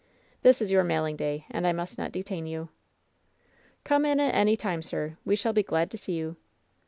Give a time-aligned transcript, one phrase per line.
[0.41, 2.69] This is your mailing day, and I must not detain you."
[3.83, 6.37] "Come in at any time, sir; we shall be glad to see you.